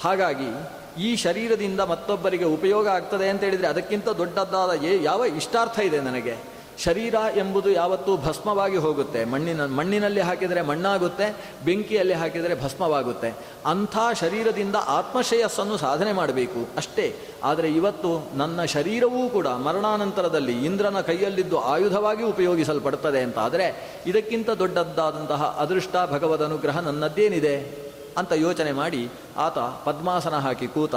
ಹಾಗಾಗಿ 0.00 0.68
ಈ 1.02 1.16
ಶರೀರದಿಂದ 1.16 1.80
ಮತ್ತೊಬ್ಬರಿಗೆ 1.80 2.44
ಉಪಯೋಗ 2.44 2.88
ಆಗ್ತದೆ 2.88 3.28
ಅಂತ 3.28 3.42
ಹೇಳಿದರೆ 3.42 3.66
ಅದಕ್ಕಿಂತ 3.66 4.08
ದೊಡ್ಡದಾದ 4.08 4.70
ಯಾವ 5.02 5.24
ಇಷ್ಟಾರ್ಥ 5.24 5.78
ಇದೆ 5.78 6.00
ನನಗೆ. 6.00 6.55
ಶರೀರ 6.78 7.14
ಎಂಬುದು 7.36 7.70
ಯಾವತ್ತೂ 7.70 8.16
ಭಸ್ಮವಾಗಿ 8.16 8.76
ಹೋಗುತ್ತೆ. 8.76 9.24
ಮಣ್ಣಿನ, 9.24 9.66
ಮಣ್ಣಿನಲ್ಲಿ 9.66 10.20
ಹಾಕಿದರೆ 10.20 10.62
ಮಣ್ಣಾಗುತ್ತೆ, 10.62 11.36
ಬೆಂಕಿಯಲ್ಲಿ 11.64 12.14
ಹಾಕಿದರೆ 12.14 12.64
ಭಸ್ಮವಾಗುತ್ತೆ. 12.64 13.34
ಅಂಥ 13.66 13.96
ಶರೀರದಿಂದ 14.20 14.76
ಆತ್ಮಶ್ರೇಯಸ್ಸನ್ನು 14.86 15.76
ಸಾಧನೆ 15.76 16.12
ಮಾಡಬೇಕು 16.12 16.68
ಅಷ್ಟೇ. 16.76 17.16
ಆದರೆ 17.44 17.72
ಇವತ್ತು 17.72 18.28
ನನ್ನ 18.34 18.64
ಶರೀರವೂ 18.64 19.28
ಕೂಡ 19.28 19.46
ಮರಣಾನಂತರದಲ್ಲಿ 19.46 20.64
ಇಂದ್ರನ 20.64 21.00
ಕೈಯಲ್ಲಿದ್ದು 21.00 21.60
ಆಯುಧವಾಗಿ 21.60 22.22
ಉಪಯೋಗಿಸಲ್ಪಡುತ್ತದೆ 22.22 23.22
ಅಂತ 23.22 23.38
ಆದರೆ 23.38 23.96
ಇದಕ್ಕಿಂತ 24.06 24.50
ದೊಡ್ಡದಾದಂತಹ 24.50 25.56
ಅದೃಷ್ಟ 25.58 25.96
ಭಗವದ್ 26.10 26.42
ಅನುಗ್ರಹ 26.42 26.80
ನನ್ನದ್ದೇನಿದೆ 26.80 27.86
ಅಂತ 28.18 28.32
ಯೋಚನೆ 28.32 28.72
ಮಾಡಿ 28.72 29.08
ಆತ 29.36 29.58
ಪದ್ಮಾಸನ 29.58 30.34
ಹಾಕಿ 30.34 30.66
ಕೂತ 30.66 30.94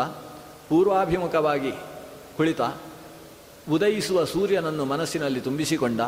ಪೂರ್ವಾಭಿಮುಖವಾಗಿ 0.69 1.71
ಕುಳಿತ 2.37 2.61
ಉದಯಿಸುವ 3.71 4.23
ಸೂರ್ಯನನ್ನು 4.23 4.85
ಮನಸ್ಸಿನಲ್ಲಿ 4.85 5.41
ತುಂಬಿಸಿಕೊಂಡ 5.41 6.01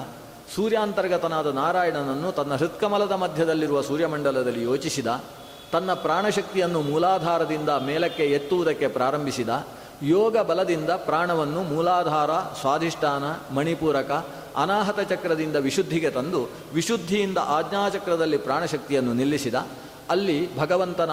ಸೂರ್ಯಾಂತರ್ಗತನಾದ 0.56 1.48
ನಾರಾಯಣನನ್ನು 1.48 2.32
ತನ್ನ 2.32 2.56
ಹೃತ್ಕಮಲದ 2.56 3.12
ಮಧ್ಯದಲ್ಲಿರುವ 3.12 3.82
ಸೂರ್ಯಮಂಡಲದಲ್ಲಿ 3.82 4.64
ಯೋಚಿಸಿದ, 4.64 5.08
ತನ್ನ 5.72 5.94
ಪ್ರಾಣಶಕ್ತಿಯನ್ನು 5.94 6.82
ಮೂಲಾಧಾರದಿಂದ 6.82 7.70
ಮೇಲಕ್ಕೆ 7.70 8.26
ಎತ್ತುವುದಕ್ಕೆ 8.26 8.88
ಪ್ರಾರಂಭಿಸಿದ, 8.88 9.50
ಯೋಗ 10.02 10.38
ಬಲದಿಂದ 10.38 10.90
ಪ್ರಾಣವನ್ನು 10.90 11.64
ಮೂಲಾಧಾರ, 11.64 12.32
ಸ್ವಾಧಿಷ್ಠಾನ, 12.32 13.54
ಮಣಿಪೂರಕ, 13.54 14.12
ಅನಾಹತ 14.56 15.00
ಚಕ್ರದಿಂದ 15.00 15.56
ವಿಶುದ್ಧಿಗೆ 15.56 16.10
ತಂದು 16.10 16.50
ವಿಶುದ್ಧಿಯಿಂದ 16.74 17.38
ಆಜ್ಞಾಚಕ್ರದಲ್ಲಿ 17.38 18.38
ಪ್ರಾಣಶಕ್ತಿಯನ್ನು 18.38 19.14
ನಿಲ್ಲಿಸಿದ. 19.14 19.56
ಅಲ್ಲಿ 20.10 20.58
ಭಗವಂತನ 20.58 21.12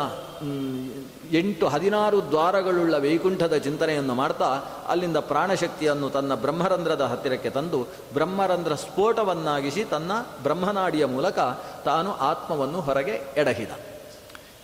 ಎಂಟು 1.33 1.69
ಹದಿನಾರು 1.69 2.31
ದ್ವಾರಗಳುಳ್ಳ 2.31 2.95
ವೈಕುಂಠದ 2.95 3.57
ಚಿಂತನೆಯನ್ನು 3.57 4.15
ಮಾಡ್ತಾ 4.15 4.45
ಅಲ್ಲಿಂದ 4.89 5.17
ಪ್ರಾಣಶಕ್ತಿಯನ್ನು 5.17 6.11
ತನ್ನ 6.11 6.35
ಬ್ರಹ್ಮರಂಧ್ರದ 6.35 7.01
ಹತ್ತಿರಕ್ಕೆ 7.01 7.51
ತಂದು 7.51 7.87
ಬ್ರಹ್ಮರಂಧ್ರ 8.13 8.75
ಸ್ಫೋಟವನ್ನಾಗಿಸಿ 8.75 9.85
ತನ್ನ 9.85 10.13
ಬ್ರಹ್ಮನಾಡಿಯ 10.43 11.05
ಮೂಲಕ 11.05 11.39
ತಾನು 11.85 12.15
ಆತ್ಮವನ್ನು 12.15 12.81
ಹೊರಗೆ 12.81 13.21
ಎಡಹಿದ. 13.37 13.71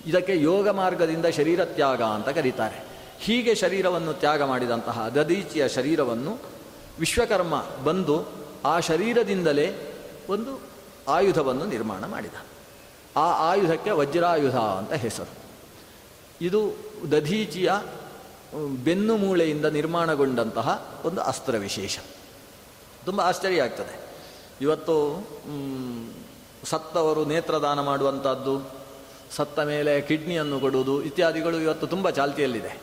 ಇದಕ್ಕೆ 0.07 0.43
ಯೋಗ 0.43 0.69
ಮಾರ್ಗದಿಂದ 0.69 1.27
ಶರೀರ 1.27 1.65
ತ್ಯಾಗ 1.65 2.03
ಅಂತ 2.03 2.29
ಕರೀತಾರೆ. 2.29 2.85
ಹೀಗೆ 3.19 3.55
ಶರೀರವನ್ನು 3.55 4.13
ತ್ಯಾಗ 4.13 4.43
ಮಾಡಿದಂತಹ 4.43 5.09
ದದೀಚಿಯ 5.09 5.69
ಶರೀರವನ್ನು 5.69 6.39
ವಿಶ್ವಕರ್ಮ 6.99 7.65
ಬಂದು 7.85 8.25
ಆ 8.65 8.81
ಶರೀರದಿಂದಲೇ 8.81 9.97
ಒಂದು 10.29 10.61
ಆಯುಧವನ್ನು 11.09 11.67
ನಿರ್ಮಾಣ 11.67 12.07
ಮಾಡಿದ. 12.07 12.35
ಆ 13.17 13.51
ಆಯುಧಕ್ಕೆ 13.51 13.91
ವಜ್ರಾಯುಧ 13.91 14.57
ಅಂತ 14.57 14.93
ಹೆಸರು. 14.93 15.44
ಇದು 16.41 16.77
ದಧೀಚಿಯ 17.11 17.73
ಬೆನ್ನು 18.85 19.17
ಮೂಳೆಯಿಂದ 19.17 19.65
ನಿರ್ಮಾಣಗೊಂಡಂತಹ 19.65 21.01
ಒಂದು 21.05 21.21
ಅಸ್ತ್ರ 21.21 21.57
ವಿಶೇಷ 21.57 21.99
ತುಂಬ 23.05 23.21
ಆಶ್ಚರ್ಯ 23.21 23.63
ಆಗ್ತದೆ. 23.63 24.01
ಇವತ್ತು 24.61 25.27
ಸತ್ತವರು 26.65 27.25
ನೇತ್ರದಾನ 27.25 27.81
ಮಾಡುವಂಥದ್ದು 27.81 28.71
ಸತ್ತ 29.31 29.61
ಮೇಲೆ 29.61 30.01
ಕಿಡ್ನಿಯನ್ನು 30.01 30.61
ಕೊಡುವುದು 30.61 31.03
ಇತ್ಯಾದಿಗಳು 31.03 31.61
ಇವತ್ತು 31.61 31.87
ತುಂಬ 31.87 32.11
ಚಾಲ್ತಿಯಲ್ಲಿದೆ. 32.11 32.81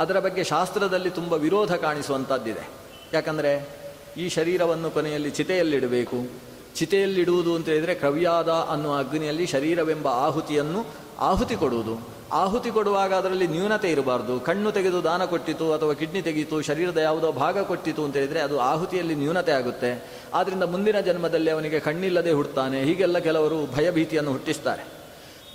ಅದರ 0.00 0.20
ಬಗ್ಗೆ 0.20 0.44
ಶಾಸ್ತ್ರದಲ್ಲಿ 0.44 1.10
ತುಂಬ 1.10 1.32
ವಿರೋಧ 1.32 1.74
ಕಾಣಿಸುವಂಥದ್ದಿದೆ 1.74 2.68
ಯಾಕಂದರೆ, 3.12 3.68
ಈ 4.16 4.28
ಶರೀರವನ್ನು 4.28 4.90
ಕೊನೆಯಲ್ಲಿ 4.90 5.30
ಚಿತೆಯಲ್ಲಿಡಬೇಕು. 5.30 6.28
ಚಿತೆಯಲ್ಲಿಡುವುದು 6.74 7.54
ಅಂತ 7.54 7.68
ಹೇಳಿದರೆ 7.68 7.94
ಕವ್ಯಾದ 7.94 8.48
ಅನ್ನುವ 8.48 8.98
ಅಗ್ನಿಯಲ್ಲಿ 8.98 9.46
ಶರೀರವೆಂಬ 9.46 10.08
ಆಹುತಿಯನ್ನು 10.08 10.86
ಆಹುತಿ 11.18 11.56
ಕೊಡುವುದು. 11.56 12.17
ಆಹುತಿ 12.32 12.70
ಕೊಡುವಾಗ 12.70 13.14
ಅದರಲ್ಲಿ 13.14 13.46
ನ್ಯೂನತೆ 13.46 13.90
ಇರಬಾರ್ದು. 13.90 14.40
ಕಣ್ಣು 14.40 14.72
ತೆಗೆದು 14.72 15.04
ದಾನ 15.04 15.24
ಕೊಟ್ಟಿತು 15.24 15.72
ಅಥವಾ 15.72 15.92
ಕಿಡ್ನಿ 15.92 16.22
ತೆಗೆಯಿತು 16.22 16.62
ಶರೀರದ 16.62 16.96
ಯಾವುದೋ 16.96 17.32
ಭಾಗ 17.32 17.62
ಕೊಟ್ಟಿತು 17.62 18.04
ಅಂತ 18.04 18.16
ಹೇಳಿದರೆ 18.16 18.40
ಅದು 18.40 18.60
ಆಹುತಿಯಲ್ಲಿ 18.60 19.14
ನ್ಯೂನತೆ 19.14 19.52
ಆಗುತ್ತೆ. 19.52 20.20
ಆದ್ದರಿಂದ 20.34 20.62
ಮುಂದಿನ 20.62 21.00
ಜನ್ಮದಲ್ಲಿ 21.00 21.50
ಅವನಿಗೆ 21.50 21.80
ಕಣ್ಣಿಲ್ಲದೆ 21.80 22.32
ಹುಡ್ತಾನೆ. 22.32 22.82
ಹೀಗೆಲ್ಲ 22.82 23.18
ಕೆಲವರು 23.18 23.74
ಭಯಭೀತಿಯನ್ನು 23.74 24.32
ಹುಟ್ಟಿಸ್ತಾರೆ. 24.32 24.84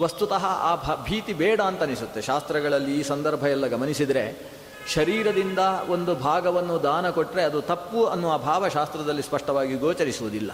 ವಸ್ತುತಃ 0.01 0.45
ಆ 0.45 1.03
ಭೀತಿ 1.03 1.33
ಬೇಡ 1.33 1.61
ಅಂತ 1.61 1.83
ಅನಿಸುತ್ತೆ. 1.83 2.21
ಶಾಸ್ತ್ರಗಳಲ್ಲಿ 2.21 2.99
ಈ 2.99 3.03
ಸಂದರ್ಭ 3.03 3.43
ಎಲ್ಲ 3.43 3.67
ಗಮನಿಸಿದರೆ 3.67 4.53
ಶರೀರದಿಂದ 4.93 5.59
ಒಂದು 5.89 6.15
ಭಾಗವನ್ನು 6.15 6.83
ದಾನ 6.83 7.09
ಕೊಟ್ಟರೆ 7.09 7.43
ಅದು 7.43 7.61
ತಪ್ಪು 7.61 8.05
ಅನ್ನುವ 8.05 8.37
ಭಾವ 8.37 8.67
ಶಾಸ್ತ್ರದಲ್ಲಿ 8.67 9.21
ಸ್ಪಷ್ಟವಾಗಿ 9.21 9.73
ಗೋಚರಿಸುವುದಿಲ್ಲ. 9.73 10.51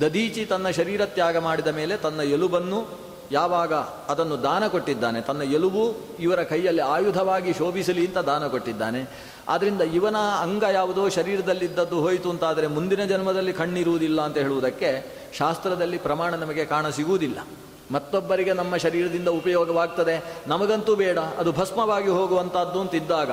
ದದೀಚಿ 0.00 0.46
ತನ್ನ 0.46 0.70
ಶರೀರ 0.70 1.06
ತ್ಯಾಗ 1.06 1.36
ಮಾಡಿದ 1.36 1.66
ಮೇಲೆ 1.66 1.96
ತನ್ನ 1.96 2.20
ಎಲುಬನ್ನು 2.20 3.13
ಯಾವಾಗ 3.32 3.74
ಅದನ್ನು 4.08 4.42
ದಾನ 4.42 4.66
ಕೊಟ್ಟಿದ್ದಾನೆ, 4.66 5.20
ತನ್ನ 5.20 5.42
ಎಲುಬು 5.42 5.94
ಇವರ 6.20 6.42
ಕೈಯಲ್ಲಿ 6.42 6.82
ಆಯುಧವಾಗಿ 6.82 7.52
ಶೋಭಿಸಲಿ 7.52 8.06
ಅಂತ 8.06 8.18
ದಾನ 8.18 8.46
ಕೊಟ್ಟಿದ್ದಾನೆ. 8.46 9.10
ಆದ್ದರಿಂದ 9.48 9.80
ಇವನ 9.80 10.16
ಅಂಗ 10.40 10.64
ಯಾವುದೋ 10.72 11.08
ಶರೀರದಲ್ಲಿದ್ದದ್ದು 11.08 12.00
ಹೋಯಿತು 12.00 12.30
ಅಂತಾದರೆ 12.30 12.66
ಮುಂದಿನ 12.66 13.04
ಜನ್ಮದಲ್ಲಿ 13.04 13.52
ಕಣ್ಣಿರುವುದಿಲ್ಲ 13.52 14.20
ಅಂತ 14.20 14.38
ಹೇಳುವುದಕ್ಕೆ 14.38 15.14
ಶಾಸ್ತ್ರದಲ್ಲಿ 15.38 15.98
ಪ್ರಮಾಣ 15.98 16.34
ನಮಗೆ 16.34 16.64
ಕಾಣ 16.64 16.88
ಸಿಗುವುದಿಲ್ಲ. 16.88 17.46
ಮತ್ತೊಬ್ಬರಿಗೆ 17.90 18.52
ನಮ್ಮ 18.52 18.76
ಶರೀರದಿಂದ 18.76 19.28
ಉಪಯೋಗವಾಗ್ತದೆ. 19.28 20.34
ನಮಗಂತೂ 20.46 20.94
ಬೇಡ, 20.94 21.18
ಅದು 21.18 21.52
ಭಸ್ಮವಾಗಿ 21.52 22.08
ಹೋಗುವಂಥದ್ದು 22.08 22.80
ಅಂತಿದ್ದಾಗ 22.80 23.30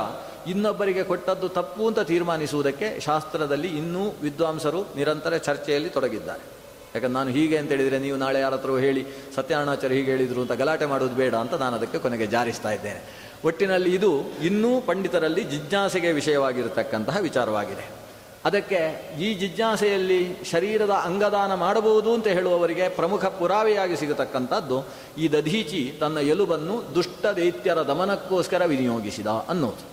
ಇನ್ನೊಬ್ಬರಿಗೆ 0.50 1.04
ಕೊಟ್ಟದ್ದು 1.04 1.50
ತಪ್ಪು 1.50 1.88
ಅಂತ 1.88 2.00
ತೀರ್ಮಾನಿಸುವುದಕ್ಕೆ 2.00 3.00
ಶಾಸ್ತ್ರದಲ್ಲಿ 3.00 3.68
ಇನ್ನೂ 3.68 4.10
ವಿದ್ವಾಂಸರು 4.22 4.82
ನಿರಂತರ 4.96 5.38
ಚರ್ಚೆಯಲ್ಲಿ 5.38 5.90
ತೊಡಗಿದ್ದಾರೆ. 5.90 6.61
ಯಾಕಂದ್ರೆ 6.96 7.14
ನಾನು 7.14 7.30
ಹೀಗೆ 7.30 7.58
ಅಂತ 7.58 7.70
ಹೇಳಿದರೆ 7.70 8.00
ನೀವು 8.00 8.18
ನಾಳೆ 8.18 8.40
ಯಾರ 8.40 8.54
ಹತ್ರ 8.54 8.70
ಹೇಳಿ 8.70 9.06
ಸತ್ಯನಾರಾಯಣಾಚಾರ್ಯ 9.36 9.96
ಹೀಗೆ 9.96 10.12
ಹೇಳಿದರು 10.12 10.42
ಅಂತ 10.42 10.52
ಗಲಾಟೆ 10.52 10.86
ಮಾಡೋದು 10.86 11.16
ಬೇಡ 11.16 11.36
ಅಂತ 11.36 11.54
ನಾನು 11.54 11.76
ಅದಕ್ಕೆ 11.76 12.00
ಕೊನೆಗೆ 12.00 12.26
ಜಾರಿಸ್ತಾ 12.26 12.72
ಇದ್ದೇನೆ. 12.72 13.32
ಒಟ್ಟಿನಲ್ಲಿ 13.46 13.96
ಇದು 13.96 14.24
ಇನ್ನೂ 14.44 14.82
ಪಂಡಿತರಲ್ಲಿ 14.82 15.44
ಜಿಜ್ಞಾಸೆಗೆ 15.44 16.12
ವಿಷಯವಾಗಿರತಕ್ಕಂತಹ 16.12 17.18
ವಿಚಾರವಾಗಿದೆ. 17.18 18.02
ಅದಕ್ಕೆ 18.46 18.80
ಈ 19.22 19.34
ಜಿಜ್ಞಾಸೆಯಲ್ಲಿ 19.34 20.44
ಶರೀರದ 20.52 20.90
ಅಂಗದಾನ 20.90 21.54
ಮಾಡಬಹುದು 21.54 22.14
ಅಂತ 22.14 22.28
ಹೇಳುವವರಿಗೆ 22.28 22.90
ಪ್ರಮುಖ 22.90 23.26
ಪುರಾವೆಯಾಗಿ 23.26 23.96
ಸಿಗತಕ್ಕಂಥದ್ದು 23.96 24.88
ಈ 25.18 25.28
ದಧೀಚಿ 25.28 25.94
ತನ್ನ 26.00 26.18
ಎಲುಬನ್ನು 26.18 26.96
ದುಷ್ಟ 26.96 27.26
ದೈತ್ಯರ 27.26 27.82
ದಮನಕ್ಕೋಸ್ಕರ 27.82 28.66
ವಿನಿಯೋಗಿಸಿದ 28.66 29.28
ಅನ್ನೋದು. 29.28 29.86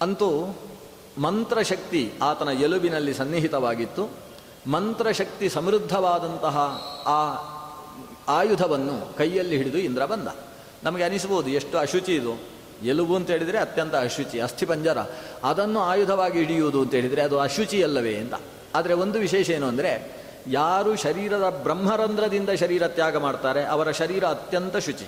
ಅಂತೂ 0.00 0.58
ಮಂತ್ರಶಕ್ತಿ 1.18 2.12
ಆತನ 2.22 2.48
ಎಲುಬಿನಲ್ಲಿ 2.48 3.14
ಸನ್ನಿಹಿತವಾಗಿತ್ತು. 3.14 4.23
ಮಂತ್ರಶಕ್ತಿ 4.66 5.48
ಸಮೃದ್ಧವಾದಂತಹ 5.48 6.56
ಆ 7.06 7.20
ಆಯುಧವನ್ನು 8.28 9.16
ಕೈಯಲ್ಲಿ 9.16 9.56
ಹಿಡಿದು 9.56 9.78
ಇಂದ್ರ 9.78 10.06
ಬಂದ. 10.06 10.28
ನಮಗೆ 10.82 11.02
ಅನಿಸ್ಬೋದು, 11.02 11.48
ಎಷ್ಟು 11.50 11.78
ಅಶುಚಿ 11.78 12.14
ಇದು. 12.14 12.54
ಎಲುಬು 12.84 13.16
ಅಂತ 13.16 13.30
ಹೇಳಿದರೆ 13.30 13.58
ಅತ್ಯಂತ 13.58 13.94
ಅಶುಚಿ 13.94 14.40
ಅಸ್ಥಿಪಂಜರ 14.40 14.98
ಅದನ್ನು 15.44 15.80
ಆಯುಧವಾಗಿ 15.80 16.38
ಹಿಡಿಯುವುದು 16.38 16.82
ಅಂತ 16.82 16.94
ಹೇಳಿದರೆ 16.94 17.22
ಅದು 17.22 17.40
ಅಶುಚಿ 17.40 17.82
ಅಲ್ಲವೇ 17.82 18.16
ಅಂತ. 18.16 18.34
ಆದರೆ 18.74 18.94
ಒಂದು 18.94 19.18
ವಿಶೇಷ 19.18 19.50
ಏನು 19.50 19.66
ಅಂದರೆ, 19.68 20.24
ಯಾರು 20.46 20.96
ಶರೀರದ 20.96 21.60
ಬ್ರಹ್ಮರಂಧ್ರದಿಂದ 21.62 22.50
ಶರೀರ 22.50 22.88
ತ್ಯಾಗ 22.88 23.16
ಮಾಡ್ತಾರೆ, 23.16 23.64
ಅವರ 23.64 23.90
ಶರೀರ 23.90 24.24
ಅತ್ಯಂತ 24.24 24.76
ಶುಚಿ. 24.76 25.06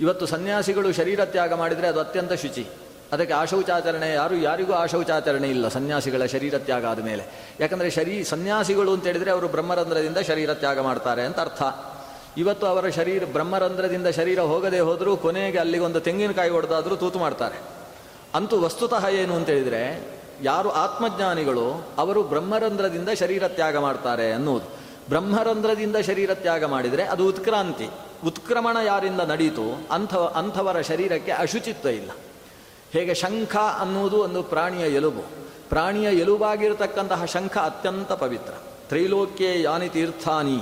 ಇವತ್ತು 0.00 0.26
ಸನ್ಯಾಸಿಗಳು 0.26 0.92
ಶರೀರ 0.92 1.24
ತ್ಯಾಗ 1.24 1.54
ಮಾಡಿದರೆ 1.54 1.88
ಅದು 1.88 2.00
ಅತ್ಯಂತ 2.00 2.32
ಶುಚಿ. 2.32 2.66
ಅದಕ್ಕೆ 3.12 3.34
ಆಶೌಚಾಚರಣೆ, 3.34 4.14
ಯಾರು 4.14 4.36
ಯಾರಿಗೂ 4.36 4.72
ಆಶೌಚಾಚರಣೆ 4.72 5.48
ಇಲ್ಲ, 5.48 5.68
ಸನ್ಯಾಸಿಗಳ 5.68 6.24
ಶರೀರ 6.24 6.58
ತ್ಯಾಗ 6.58 6.86
ಆದ 6.86 6.98
ಮೇಲೆ 6.98 7.24
ಯಾಕಂದರೆ 7.60 7.90
ಶರೀ, 7.90 8.24
ಸನ್ಯಾಸಿಗಳು 8.24 8.92
ಅಂತ 8.92 9.06
ಹೇಳಿದರೆ 9.06 9.30
ಅವರು 9.30 9.48
ಬ್ರಹ್ಮರಂಧ್ರದಿಂದ 9.48 10.18
ಶರೀರ 10.18 10.54
ತ್ಯಾಗ 10.54 10.80
ಮಾಡ್ತಾರೆ 10.80 11.22
ಅಂತ 11.22 11.40
ಅರ್ಥ. 11.40 11.62
ಇವತ್ತು 12.36 12.66
ಅವರ 12.66 12.88
ಶರೀರ, 12.88 13.24
ಬ್ರಹ್ಮರಂಧ್ರದಿಂದ 13.24 14.06
ಶರೀರ 14.06 14.40
ಹೋಗದೆ 14.40 14.80
ಹೋದರೂ 14.80 15.16
ಕೊನೆಗೆ 15.16 15.58
ಅಲ್ಲಿಗೊಂದು 15.58 16.00
ತೆಂಗಿನಕಾಯಿ 16.00 16.50
ಹೊಡೆದಾದರೂ 16.50 16.96
ತೂತು 16.96 17.18
ಮಾಡ್ತಾರೆ. 17.18 17.60
ಅಂತೂ 18.34 18.60
ವಸ್ತುತಃ 18.60 19.08
ಏನು 19.08 19.34
ಅಂತ 19.34 19.48
ಹೇಳಿದರೆ, 19.48 20.08
ಯಾರು 20.42 20.70
ಆತ್ಮಜ್ಞಾನಿಗಳು, 20.70 21.86
ಅವರು 21.98 22.22
ಬ್ರಹ್ಮರಂಧ್ರದಿಂದ 22.22 23.08
ಶರೀರ 23.08 23.48
ತ್ಯಾಗ 23.48 23.76
ಮಾಡ್ತಾರೆ 23.76 24.32
ಅನ್ನುವುದು. 24.32 24.66
ಬ್ರಹ್ಮರಂಧ್ರದಿಂದ 25.08 25.96
ಶರೀರ 25.96 26.34
ತ್ಯಾಗ 26.34 26.64
ಮಾಡಿದರೆ 26.64 27.02
ಅದು 27.02 27.28
ಉತ್ಕ್ರಾಂತಿ. 27.28 27.88
ಉತ್ಕ್ರಮಣ 28.26 28.76
ಯಾರಿಂದ 28.86 29.20
ನಡೀತು 29.20 29.86
ಅಂಥ 29.90 30.14
ಅಂಥವರ 30.14 30.80
ಶರೀರಕ್ಕೆ 30.80 31.32
ಅಶುಚಿತ್ವ 31.32 31.88
ಇಲ್ಲ. 31.88 32.10
ಹೇಗೆ 32.92 33.14
ಶಂಖ 33.14 33.56
ಅನ್ನುವುದು 33.56 34.16
ಒಂದು 34.16 34.42
ಪ್ರಾಣಿಯ 34.42 34.86
ಎಲುಬು. 34.86 35.22
ಪ್ರಾಣಿಯ 35.68 36.08
ಎಲುಬಾಗಿರತಕ್ಕಂತಹ 36.18 37.24
ಶಂಖ 37.24 37.58
ಅತ್ಯಂತ 37.58 38.12
ಪವಿತ್ರ. 38.12 38.52
ತ್ರೈಲೋಕ್ಯೆ 38.88 39.62
ಯಾನಿ 39.62 39.88
ತೀರ್ಥಾನಿ, 39.88 40.58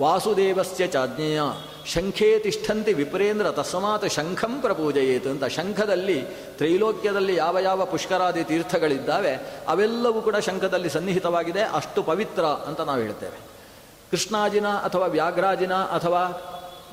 ವಾಸುದೇವಸ್ಯ 0.00 0.86
ಚಾಜ್ಞೆಯ, 0.86 1.40
ಶಂಖೇ 1.86 2.38
ತಿಷ್ಠಂತಿ 2.38 2.92
ವಿಪರೇಂದ್ರ 2.92 3.50
ತಸ್ಮಾತ್ 3.50 4.10
ಶಂಖಂ 4.10 4.60
ಪ್ರಪೂಜಯೇತು 4.60 5.28
ಅಂತ 5.28 5.44
ಶಂಖದಲ್ಲಿ, 5.44 6.22
ತ್ರೈಲೋಕ್ಯದಲ್ಲಿ 6.56 7.36
ಯಾವ 7.36 7.58
ಯಾವ 7.58 7.84
ಪುಷ್ಕರಾದಿ 7.84 8.44
ತೀರ್ಥಗಳಿದ್ದಾವೆ, 8.44 9.34
ಅವೆಲ್ಲವೂ 9.68 10.22
ಕೂಡ 10.22 10.36
ಶಂಖದಲ್ಲಿ 10.36 10.90
ಸನ್ನಿಹಿತವಾಗಿದೆ, 10.90 11.60
ಅಷ್ಟು 11.60 12.02
ಪವಿತ್ರ 12.02 12.44
ಅಂತ 12.44 12.80
ನಾವು 12.80 13.00
ಹೇಳ್ತೇವೆ. 13.00 13.38
ಕೃಷ್ಣಾಜಿನ 14.10 14.66
ಅಥವಾ 14.66 15.06
ವ್ಯಾಘ್ರಾಜಿನ 15.06 15.74
ಅಥವಾ 15.74 16.22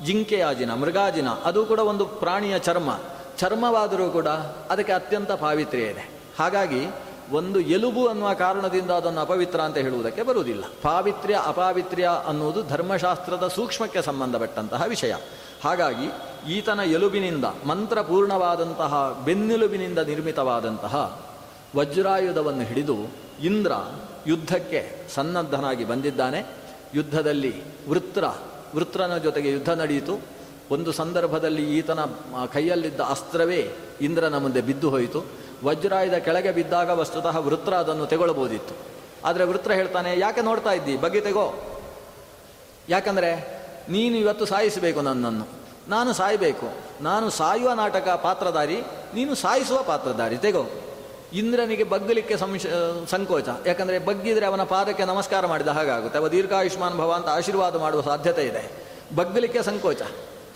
ಜಿಂಕೆಯಾಜಿನ, 0.04 0.74
ಮೃಗಾಜಿನ, 0.74 1.28
ಅದು 1.28 1.66
ಕೂಡ 1.66 1.78
ಒಂದು 1.78 2.06
ಪ್ರಾಣಿಯ 2.06 2.58
ಚರ್ಮ. 2.58 2.90
ಚರ್ಮವಾದರೂ 3.38 4.10
ಕೂಡ 4.10 4.26
ಅದಕ್ಕೆ 4.70 4.92
ಅತ್ಯಂತ 4.92 5.32
ಪಾವಿತ್ರ್ಯ 5.32 5.82
ಇದೆ. 5.82 6.10
ಹಾಗಾಗಿ 6.38 6.86
ಒಂದು 7.32 7.60
ಎಲುಬು 7.60 8.06
ಅನ್ನುವ 8.06 8.34
ಕಾರಣದಿಂದ 8.34 8.90
ಅದನ್ನು 8.90 9.20
ಅಪವಿತ್ರ 9.20 9.60
ಅಂತ 9.60 9.76
ಹೇಳುವುದಕ್ಕೆ 9.76 10.22
ಬರುವುದಿಲ್ಲ. 10.22 10.64
ಪಾವಿತ್ರ್ಯ, 10.82 11.40
ಅಪಾವಿತ್ರ್ಯ 11.44 12.10
ಅನ್ನುವುದು 12.26 12.62
ಧರ್ಮಶಾಸ್ತ್ರದ 12.62 13.48
ಸೂಕ್ಷ್ಮಕ್ಕೆ 13.48 14.02
ಸಂಬಂಧಪಟ್ಟಂತಹ 14.02 14.82
ವಿಷಯ. 14.88 15.14
ಹಾಗಾಗಿ 15.64 16.12
ಈತನ 16.52 16.80
ಎಲುಬಿನಿಂದ, 16.80 17.44
ಮಂತ್ರಪೂರ್ಣವಾದಂತಹ 17.44 19.22
ಬೆನ್ನೆಲುಬಿನಿಂದ 19.24 19.98
ನಿರ್ಮಿತವಾದಂತಹ 19.98 21.24
ವಜ್ರಾಯುಧವನ್ನು 21.76 22.62
ಹಿಡಿದು 22.62 22.96
ಇಂದ್ರ 23.42 23.72
ಯುದ್ಧಕ್ಕೆ 24.26 25.08
ಸನ್ನದ್ಧನಾಗಿ 25.14 25.84
ಬಂದಿದ್ದಾನೆ. 25.84 26.46
ಯುದ್ಧದಲ್ಲಿ 26.94 27.62
ವೃತ್ರ, 27.88 28.24
ವೃತ್ರನ 28.76 29.16
ಜೊತೆಗೆ 29.16 29.50
ಯುದ್ಧ 29.50 29.68
ನಡೆಯಿತು. 29.68 30.33
ಒಂದು 30.70 30.92
ಸಂದರ್ಭದಲ್ಲಿ 30.92 31.78
ಈತನ 31.78 32.04
ಕೈಯಲ್ಲಿದ್ದ 32.52 33.00
ಅಸ್ತ್ರವೇ 33.00 33.72
ಇಂದ್ರನ 34.00 34.38
ಮುಂದೆ 34.38 34.60
ಬಿದ್ದು 34.60 34.90
ಹೋಯಿತು. 34.90 35.24
ವಜ್ರಾಯದ 35.64 36.14
ಕೆಳಗೆ 36.14 36.50
ಬಿದ್ದಾಗ 36.50 36.90
ವಸ್ತುತಃ 36.90 37.38
ವೃತ್ರ 37.38 37.74
ಅದನ್ನು 37.74 38.06
ತೆಗೊಳ್ಬೋದಿತ್ತು. 38.06 38.74
ಆದರೆ 39.24 39.44
ವೃತ್ರ 39.44 39.72
ಹೇಳ್ತಾನೆ, 39.72 40.18
ಯಾಕೆ 40.18 40.40
ನೋಡ್ತಾ 40.40 40.72
ಇದ್ದಿ? 40.72 40.96
ಬಗ್ಗೆ 40.96 41.20
ತೆಗೋ. 41.20 41.80
ಯಾಕಂದರೆ, 42.88 43.62
ನೀನು 43.88 44.16
ಇವತ್ತು 44.16 44.44
ಸಾಯಿಸಬೇಕು 44.44 45.00
ನನ್ನನ್ನು. 45.00 45.46
ನಾನು 45.88 46.12
ಸಾಯಬೇಕು. 46.12 46.72
ನಾನು 47.00 47.30
ಸಾಯುವ 47.30 47.72
ನಾಟಕ 47.72 48.08
ಪಾತ್ರಧಾರಿ, 48.08 48.80
ನೀನು 49.14 49.34
ಸಾಯಿಸುವ 49.34 49.82
ಪಾತ್ರಧಾರಿ, 49.82 50.36
ತೆಗೋ. 50.36 50.66
ಇಂದ್ರನಿಗೆ 51.32 51.84
ಬಗ್ಗಲಿಕ್ಕೆ 51.84 52.36
ಸಂಶ 52.36 52.66
ಸಂಕೋಚ. 53.08 53.48
ಯಾಕಂದರೆ, 53.66 53.98
ಬಗ್ಗಿದ್ರೆ 53.98 54.46
ಅವನ 54.46 54.62
ಪಾದಕ್ಕೆ 54.62 55.04
ನಮಸ್ಕಾರ 55.04 55.46
ಮಾಡಿದ 55.46 55.68
ಹಾಗಾಗುತ್ತೆ. 55.68 56.18
ಅವ 56.18 56.28
ದೀರ್ಘಾಯುಷ್ಮಾನ್ 56.28 56.98
ಭವ 56.98 57.12
ಅಂತ 57.12 57.26
ಆಶೀರ್ವಾದ 57.26 57.76
ಮಾಡುವ 57.76 58.02
ಸಾಧ್ಯತೆ 58.02 58.42
ಇದೆ. 58.42 58.70
ಬಗ್ಗಲಿಕ್ಕೆ 59.14 59.62
ಸಂಕೋಚ. 59.62 60.00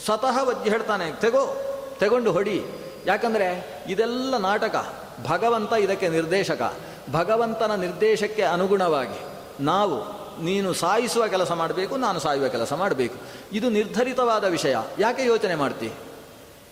ಸ್ವತಃ 0.05 0.43
ವಜ್ಜಿ 0.43 0.71
ಹೇಳ್ತಾನೆ, 0.71 1.13
ತೆಗೋ, 1.13 1.57
ತೆಗೊಂಡು 2.01 2.33
ಹೊಡಿ. 2.33 2.65
ಯಾಕಂದರೆ 3.07 3.49
ಇದೆಲ್ಲ 3.89 4.37
ನಾಟಕ, 4.37 4.95
ಭಗವಂತ 5.27 5.73
ಇದಕ್ಕೆ 5.73 6.09
ನಿರ್ದೇಶಕ. 6.09 6.75
ಭಗವಂತನ 7.13 7.75
ನಿರ್ದೇಶಕ್ಕೆ 7.75 8.43
ಅನುಗುಣವಾಗಿ 8.43 9.21
ನಾವು, 9.65 9.99
ನೀನು 10.45 10.73
ಸಾಯಿಸುವ 10.73 11.27
ಕೆಲಸ 11.27 11.53
ಮಾಡಬೇಕು, 11.53 11.97
ನಾನು 11.97 12.19
ಸಾಯುವ 12.19 12.49
ಕೆಲಸ 12.49 12.73
ಮಾಡಬೇಕು. 12.73 13.15
ಇದು 13.53 13.71
ನಿರ್ಧರಿತವಾದ 13.71 14.45
ವಿಷಯ. 14.45 14.77
ಯಾಕೆ 14.99 15.25
ಯೋಚನೆ 15.25 15.55
ಮಾಡ್ತಿ? 15.55 15.93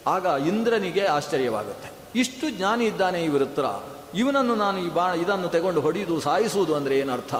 ಆಗ 0.06 0.26
ಇಂದ್ರನಿಗೆ 0.46 1.04
ಆಶ್ಚರ್ಯವಾಗುತ್ತೆ. 1.04 1.90
ಇಷ್ಟು 2.18 2.50
ಜ್ಞಾನಿ 2.50 2.84
ಇದ್ದಾನೆ 2.84 3.24
ಈ 3.24 3.28
ವೃತ್ರ. 3.28 3.64
ಇವನನ್ನು 4.14 4.54
ನಾನು 4.54 4.78
ಈ 4.78 4.88
ಬಾ, 4.88 5.14
ಇದನ್ನು 5.14 5.48
ತಗೊಂಡು 5.48 5.80
ಹೊಡೆಯುವುದು 5.80 6.20
ಸಾಯಿಸುವುದು 6.20 6.74
ಅಂದರೆ 6.74 6.98
ಏನರ್ಥ? 6.98 7.34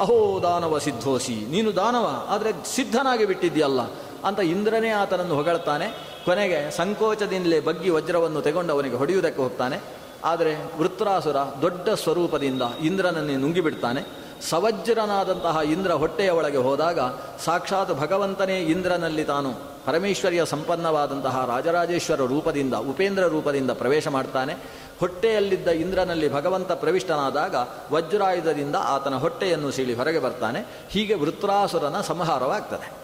ಅಹೋ 0.00 0.40
ದಾನವ 0.42 0.78
ಸಿದ್ಧೋಸಿ, 0.78 1.34
ನೀನು 1.50 1.76
ದಾನವ, 1.76 2.26
ಆದರೆ 2.28 2.52
ಸಿದ್ಧನಾಗಿ 2.64 3.24
ಬಿಟ್ಟಿದ್ಯಲ್ಲ 3.24 3.80
ಅಂತ 4.24 4.40
ಇಂದ್ರನೇ 4.40 4.88
ಆತನನ್ನು 4.88 5.34
ಹೊಗಳ್ತಾನೆ. 5.34 5.88
ಕೊನೆಗೆ 6.24 6.76
ಸಂಕೋಚದಿಂದಲೇ 6.76 7.60
ಬಗ್ಗಿ 7.60 7.90
ವಜ್ರವನ್ನು 7.90 8.42
ತೆಗೊಂಡು 8.42 8.72
ಅವನಿಗೆ 8.72 8.94
ಹೊಡೆಯುವುದಕ್ಕೆ 8.94 9.42
ಹೋಗ್ತಾನೆ. 9.42 9.80
ಆದರೆ 10.24 10.78
ವೃತ್ರಾಸುರ 10.78 11.36
ದೊಡ್ಡ 11.36 11.88
ಸ್ವರೂಪದಿಂದ 11.88 12.62
ಇಂದ್ರನನ್ನೇ 12.82 13.36
ನುಂಗಿಬಿಡ್ತಾನೆ. 13.36 14.30
ಸವಜ್ರನಾದಂತಹ 14.50 15.58
ಇಂದ್ರ 15.64 15.92
ಹೊಟ್ಟೆಯ 15.92 16.30
ಒಳಗೆ 16.30 16.56
ಹೋದಾಗ 16.56 16.98
ಸಾಕ್ಷಾತ್ 17.44 18.00
ಭಗವಂತನೇ 18.00 18.60
ಇಂದ್ರನಲ್ಲಿ 18.60 19.24
ತಾನು 19.24 19.52
ಪರಮೇಶ್ವರಿಯ 19.86 20.44
ಸಂಪನ್ನವಾದಂತಹ 20.44 21.44
ರಾಜರಾಜೇಶ್ವರ 21.46 22.20
ರೂಪದಿಂದ, 22.20 22.74
ಉಪೇಂದ್ರ 22.74 23.26
ರೂಪದಿಂದ 23.26 23.70
ಪ್ರವೇಶ 23.70 24.08
ಮಾಡ್ತಾನೆ. 24.08 24.56
ಹೊಟ್ಟೆಯಲ್ಲಿದ್ದ 25.00 25.68
ಇಂದ್ರನಲ್ಲಿ 25.68 26.32
ಭಗವಂತ 26.32 26.72
ಪ್ರವಿಷ್ಟನಾದಾಗ 26.72 27.54
ವಜ್ರಾಯುಧದಿಂದ 27.92 28.76
ಆತನ 28.76 29.14
ಹೊಟ್ಟೆಯನ್ನು 29.14 29.70
ಸೀಳಿ 29.70 29.94
ಹೊರಗೆ 29.94 30.18
ಬರ್ತಾನೆ. 30.18 30.66
ಹೀಗೆ 30.88 31.14
ವೃತ್ರಾಸುರನ 31.14 32.00
ಸಂಹಾರವಾಗ್ತದೆ. 32.00 32.99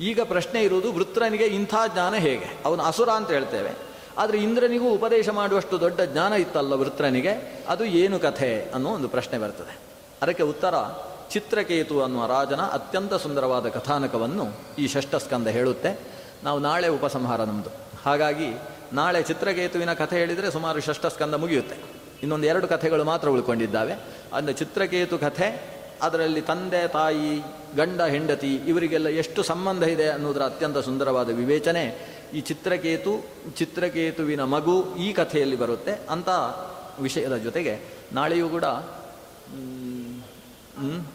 ಈಗ 0.00 0.20
ಪ್ರಶ್ನೆ 0.20 0.62
ಇರುವುದು 0.62 0.92
ವೃತ್ರನಿಗೆ 0.92 1.44
ಇಂಥ 1.44 1.74
ಜ್ಞಾನ 1.92 2.14
ಹೇಗೆ? 2.14 2.58
ಅವನು 2.64 2.82
ಅಸುರ 2.82 3.08
ಅಂತ 3.08 3.30
ಹೇಳ್ತೇವೆ. 3.30 3.70
ಆದರೆ 4.18 4.38
ಇಂದ್ರನಿಗೂ 4.38 4.90
ಉಪದೇಶ 4.90 5.28
ಮಾಡುವಷ್ಟು 5.28 5.80
ದೊಡ್ಡ 5.80 6.00
ಜ್ಞಾನ 6.00 6.32
ಇತ್ತಲ್ಲ 6.32 6.74
ವೃತ್ರನಿಗೆ. 6.74 7.64
ಅದು 7.68 7.84
ಏನು 7.84 8.18
ಕಥೆ 8.18 8.70
ಅನ್ನೋ 8.74 8.90
ಒಂದು 8.90 9.08
ಪ್ರಶ್ನೆ 9.08 9.38
ಬರ್ತದೆ. 9.38 9.78
ಅದಕ್ಕೆ 10.22 10.42
ಉತ್ತರ, 10.42 10.74
ಚಿತ್ರಕೇತು 11.30 12.02
ಅನ್ನುವ 12.02 12.26
ರಾಜನ 12.26 12.60
ಅತ್ಯಂತ 12.60 13.14
ಸುಂದರವಾದ 13.14 13.68
ಕಥಾನಕವನ್ನು 13.68 14.46
ಈ 14.78 14.88
ಷಷ್ಠಸ್ಕಂದ 14.88 15.46
ಹೇಳುತ್ತೆ. 15.46 16.00
ನಾವು 16.44 16.58
ನಾಳೆ 16.58 16.88
ಉಪಸಂಹಾರ 16.88 17.40
ನಮ್ಮದು 17.40 17.70
ಹಾಗಾಗಿ 18.04 18.60
ನಾಳೆ 18.92 19.22
ಚಿತ್ರಕೇತುವಿನ 19.22 19.92
ಕಥೆ 19.92 20.18
ಹೇಳಿದರೆ 20.18 20.50
ಸುಮಾರು 20.50 20.80
ಷಷ್ಠಸ್ಕಂದ 20.80 21.34
ಮುಗಿಯುತ್ತೆ. 21.34 21.76
ಇನ್ನೊಂದು 22.22 22.46
ಎರಡು 22.46 22.68
ಕಥೆಗಳು 22.68 23.04
ಮಾತ್ರ 23.04 23.28
ಉಳ್ಕೊಂಡಿದ್ದಾವೆ. 23.28 23.92
ಅಂದರೆ 24.34 24.54
ಚಿತ್ರಕೇತು 24.54 25.18
ಕಥೆ 25.18 25.73
ಅದರಲ್ಲಿ 26.02 26.40
ತಂದೆ 26.40 26.88
ತಾಯಿ 26.88 27.40
ಗಂಡ 27.76 28.00
ಹೆಂಡತಿ 28.00 28.54
ಇವರಿಗೆಲ್ಲ 28.54 29.08
ಎಷ್ಟು 29.08 29.42
ಸಂಬಂಧ 29.42 29.82
ಇದೆ 29.82 30.08
ಅನ್ನೋದರ 30.08 30.42
ಅತ್ಯಂತ 30.42 30.78
ಸುಂದರವಾದ 30.78 31.30
ವಿವೇಚನೆ. 31.30 32.14
ಈ 32.34 32.40
ಚಿತ್ರಕೇತು 32.40 33.26
ಚಿತ್ರಕೇತುವಿನ 33.56 34.44
ಮಗು 34.44 34.94
ಈ 34.94 35.12
ಕಥೆಯಲ್ಲಿ 35.12 35.56
ಬರುತ್ತೆ. 35.56 35.92
ಅಂತ 36.10 36.28
ವಿಷಯದ 37.00 37.36
ಜೊತೆಗೆ 37.36 37.80
ನಾಳೆಯೂ 38.12 38.48
ಕೂಡ 38.48 38.64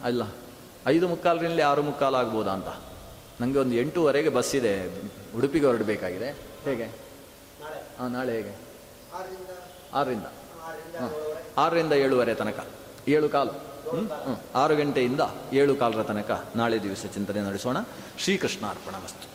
ಅಲ್ಲ 0.03 0.23
ಐದು 0.87 1.07
ಮುಕ್ಕಾಲರಿಂದಲೇ 1.07 1.61
ಆರು 1.61 1.83
ಮುಕ್ಕಾಲು 1.83 2.15
ಆಗ್ಬೋದಾ 2.15 2.51
ಅಂತ. 2.51 2.67
ನನಗೆ 3.41 3.59
ಒಂದು 3.59 3.75
ಎಂಟೂವರೆಗೆ 3.75 4.29
ಬಸ್ 4.29 4.55
ಇದೆ. 4.55 5.01
ಉಡುಪಿಗೆ 5.37 5.65
ಹೊರಡಬೇಕಾಗಿದೆ. 5.65 6.29
ಹೇಗೆ? 6.63 6.83
ಹಾಂ 7.99 8.11
ನಾಳೆ 8.11 8.33
ಹೇಗೆ? 8.33 8.55
ಆರರಿಂದ. 9.93 10.21
ಹಾಂ 10.99 11.11
ಆರರಿಂದ 11.57 11.93
ಏಳುವರೆ 11.93 12.35
ತನಕ. 12.35 12.67
ಏಳು 13.07 13.29
ಕಾಲು. 13.29 13.68
ಆರು 14.55 14.75
ಗಂಟೆಯಿಂದ 14.75 15.21
ಏಳು 15.53 15.75
ಕಾಲರ 15.75 16.03
ತನಕ 16.03 16.45
ನಾಳೆ 16.55 16.83
ದಿವಸ 16.83 17.05
ಚಿಂತನೆ 17.05 17.41
ನಡೆಸೋಣ. 17.41 17.77
ಶ್ರೀಕೃಷ್ಣ 18.19 18.65
ವಸ್ತು. 19.03 19.28